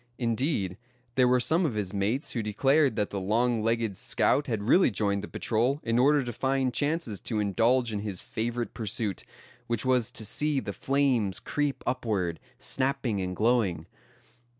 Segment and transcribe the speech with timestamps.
[0.17, 0.79] Indeed,
[1.13, 4.89] there were some of his mates who declared that the long legged scout had really
[4.89, 9.23] joined the patrol in order to find chances to indulge in his favorite pursuit,
[9.67, 13.85] which was to see the flames creep upward, snapping and glowing.